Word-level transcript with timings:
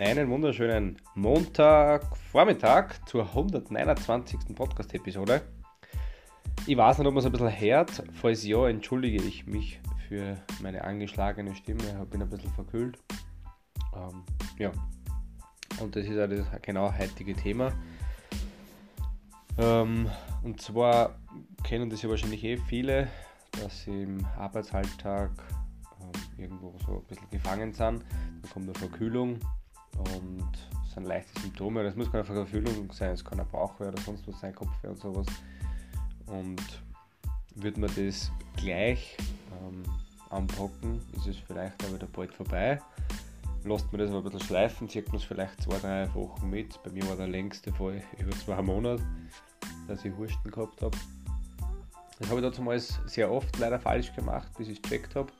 einen 0.00 0.30
wunderschönen 0.30 0.96
Montagvormittag 1.16 3.04
zur 3.06 3.24
129. 3.24 4.54
Podcast-Episode. 4.54 5.42
Ich 6.68 6.76
weiß 6.76 6.98
nicht, 6.98 7.06
ob 7.08 7.14
man 7.14 7.18
es 7.18 7.26
ein 7.26 7.32
bisschen 7.32 7.60
hört. 7.60 8.04
Falls 8.12 8.46
ja, 8.46 8.68
entschuldige 8.68 9.20
ich 9.20 9.48
mich 9.48 9.80
für 10.06 10.36
meine 10.62 10.84
angeschlagene 10.84 11.52
Stimme. 11.56 11.82
Ich 12.00 12.10
bin 12.10 12.22
ein 12.22 12.30
bisschen 12.30 12.52
verkühlt. 12.52 12.96
Ähm, 13.96 14.22
ja, 14.56 14.70
und 15.80 15.96
das 15.96 16.06
ist 16.06 16.16
auch 16.16 16.28
das 16.28 16.62
genau 16.62 16.96
heutige 16.96 17.34
Thema. 17.34 17.72
Ähm, 19.58 20.08
und 20.44 20.62
zwar 20.62 21.18
kennen 21.64 21.90
das 21.90 22.02
ja 22.02 22.08
wahrscheinlich 22.08 22.44
eh 22.44 22.56
viele, 22.56 23.08
dass 23.60 23.82
sie 23.82 24.04
im 24.04 24.24
Arbeitsalltag 24.36 25.32
ähm, 26.00 26.12
irgendwo 26.40 26.72
so 26.86 26.98
ein 26.98 27.04
bisschen 27.08 27.30
gefangen 27.30 27.72
sind. 27.72 28.04
Dann 28.42 28.50
kommt 28.52 28.66
eine 28.66 28.78
Verkühlung 28.78 29.40
und 29.98 30.48
es 30.86 30.94
sind 30.94 31.06
leichte 31.06 31.40
Symptome. 31.40 31.82
Das 31.82 31.96
muss 31.96 32.10
keine 32.10 32.24
Verkühlung 32.24 32.90
sein, 32.92 33.10
es 33.10 33.24
kann 33.24 33.40
ein 33.40 33.48
Bauchweh 33.48 33.88
oder 33.88 34.00
sonst 34.02 34.26
was 34.26 34.40
sein, 34.40 34.54
Kopfweh 34.54 34.88
und 34.88 35.00
sowas. 35.00 35.26
Und 36.26 36.62
wird 37.54 37.76
man 37.76 37.90
das 37.96 38.30
gleich 38.56 39.16
ähm, 39.60 39.82
anpacken, 40.30 41.00
ist 41.16 41.26
es 41.26 41.36
vielleicht 41.36 41.84
auch 41.84 41.92
wieder 41.92 42.06
bald 42.06 42.34
vorbei. 42.34 42.80
Lasst 43.64 43.90
man 43.92 44.00
das 44.00 44.10
aber 44.10 44.18
ein 44.18 44.24
bisschen 44.24 44.40
schleifen, 44.40 44.88
zieht 44.88 45.08
man 45.08 45.16
es 45.16 45.24
vielleicht 45.24 45.60
zwei, 45.62 45.78
drei 45.78 46.14
Wochen 46.14 46.48
mit. 46.48 46.80
Bei 46.82 46.90
mir 46.90 47.06
war 47.08 47.16
der 47.16 47.26
längste 47.26 47.72
Fall 47.72 48.02
über 48.18 48.30
zwei 48.32 48.62
Monate, 48.62 49.02
dass 49.86 50.04
ich 50.04 50.16
Husten 50.16 50.50
gehabt 50.50 50.80
habe. 50.82 50.96
Das 52.18 52.30
habe 52.30 52.40
ich 52.40 52.56
damals 52.56 53.00
sehr 53.06 53.30
oft 53.30 53.58
leider 53.58 53.78
falsch 53.78 54.14
gemacht, 54.14 54.48
bis 54.56 54.68
ich 54.68 54.76
es 54.76 54.82
gecheckt 54.82 55.14
habe. 55.14 55.30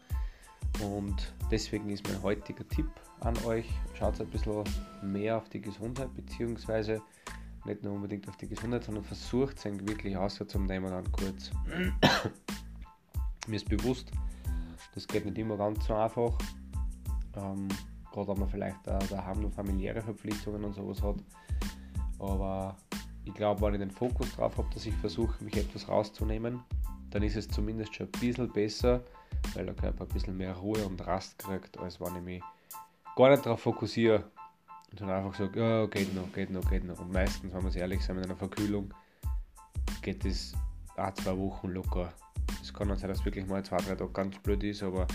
Und 0.81 1.35
deswegen 1.51 1.89
ist 1.91 2.07
mein 2.09 2.23
heutiger 2.23 2.67
Tipp 2.69 2.89
an 3.21 3.37
euch, 3.45 3.67
schaut 3.95 4.21
ein 4.21 4.29
bisschen 4.29 4.65
mehr 5.03 5.37
auf 5.37 5.49
die 5.49 5.61
Gesundheit, 5.61 6.15
beziehungsweise 6.15 7.03
nicht 7.65 7.83
nur 7.83 7.95
unbedingt 7.95 8.29
auf 8.29 8.37
die 8.37 8.49
Gesundheit, 8.49 8.85
sondern 8.85 9.05
versucht 9.05 9.59
es 9.59 9.65
wirklich 9.65 10.17
auszunehmen 10.17 10.91
dann 10.91 11.11
kurz. 11.13 11.51
Mir 13.47 13.57
ist 13.57 13.69
bewusst, 13.69 14.13
das 14.95 15.07
geht 15.07 15.25
nicht 15.25 15.39
immer 15.39 15.57
ganz 15.57 15.85
so 15.87 15.95
einfach. 15.95 16.39
Ähm, 17.37 17.69
Gerade 18.13 18.29
wenn 18.29 18.39
man 18.41 18.49
vielleicht 18.49 18.89
auch 18.89 19.07
daheim 19.09 19.43
noch 19.43 19.53
familiäre 19.53 20.03
Verpflichtungen 20.03 20.65
und 20.65 20.75
sowas 20.75 21.03
hat. 21.03 21.17
Aber 22.19 22.77
ich 23.25 23.35
glaube, 23.35 23.61
wenn 23.63 23.75
ich 23.75 23.81
den 23.81 23.91
Fokus 23.91 24.35
drauf 24.35 24.57
habe, 24.57 24.69
dass 24.73 24.87
ich 24.87 24.95
versuche, 24.95 25.43
mich 25.45 25.57
etwas 25.57 25.89
rauszunehmen, 25.89 26.61
dann 27.11 27.23
ist 27.23 27.37
es 27.37 27.49
zumindest 27.49 27.95
schon 27.95 28.07
ein 28.07 28.21
bisschen 28.21 28.51
besser, 28.51 29.05
weil 29.55 29.67
der 29.67 29.75
Körper 29.75 30.05
ein 30.05 30.09
bisschen 30.09 30.37
mehr 30.37 30.55
Ruhe 30.55 30.85
und 30.85 31.07
Rast 31.07 31.39
kriegt, 31.39 31.79
als 31.79 32.01
wenn 32.01 32.17
ich 32.17 32.23
mich 32.23 32.43
gar 33.17 33.31
nicht 33.31 33.45
darauf 33.45 33.61
fokussiere 33.61 34.25
und 34.91 35.01
dann 35.01 35.11
einfach 35.11 35.35
sage, 35.35 35.61
ja, 35.61 35.87
geht 35.87 36.15
noch, 36.15 36.33
geht 36.33 36.51
noch, 36.51 36.69
geht 36.71 36.85
noch. 36.85 36.99
Und 37.01 37.13
meistens, 37.13 37.53
wenn 37.53 37.63
wir 37.63 37.69
es 37.69 37.77
ehrlich 37.77 38.03
sind, 38.03 38.17
mit 38.17 38.25
einer 38.25 38.37
Verkühlung 38.37 38.93
geht 40.03 40.25
es 40.25 40.55
ein, 40.97 41.15
zwei 41.15 41.37
Wochen 41.37 41.69
locker. 41.69 42.13
Es 42.63 42.73
kann 42.73 42.89
dann 42.89 42.99
sein, 42.99 43.09
dass 43.09 43.25
wirklich 43.25 43.47
mal 43.47 43.65
zwei, 43.65 43.77
drei 43.79 43.95
Tage 43.95 44.13
ganz 44.13 44.39
blöd 44.39 44.63
ist, 44.65 44.83
aber 44.83 45.07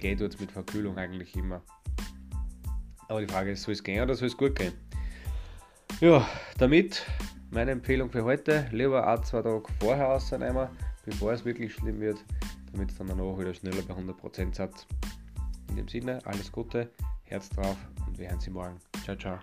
geht 0.00 0.20
jetzt 0.20 0.40
mit 0.40 0.52
Verkühlung 0.52 0.98
eigentlich 0.98 1.34
immer. 1.36 1.62
Aber 3.08 3.20
die 3.20 3.32
Frage 3.32 3.52
ist, 3.52 3.62
soll 3.62 3.72
es 3.72 3.82
gehen 3.82 4.02
oder 4.02 4.14
soll 4.14 4.28
es 4.28 4.36
gut 4.36 4.56
gehen? 4.56 4.72
Ja, 6.00 6.26
damit 6.58 7.06
meine 7.50 7.70
Empfehlung 7.70 8.10
für 8.10 8.24
heute, 8.24 8.68
lieber 8.72 9.06
ein, 9.06 9.22
zwei 9.24 9.42
Tage 9.42 9.62
vorher 9.80 10.06
rausnehmen, 10.06 10.68
bevor 11.04 11.32
es 11.32 11.44
wirklich 11.44 11.72
schlimm 11.72 12.00
wird, 12.00 12.18
damit 12.76 12.90
es 12.90 12.98
dann 12.98 13.06
danach 13.06 13.38
wieder 13.38 13.54
schneller 13.54 13.82
bei 13.82 13.94
100% 13.94 14.54
seid. 14.54 14.86
In 15.70 15.76
dem 15.76 15.88
Sinne, 15.88 16.20
alles 16.26 16.52
Gute, 16.52 16.90
Herz 17.24 17.48
drauf 17.48 17.76
und 18.06 18.18
wir 18.18 18.28
hören 18.28 18.40
Sie 18.40 18.50
morgen. 18.50 18.76
Ciao, 19.04 19.16
ciao. 19.16 19.38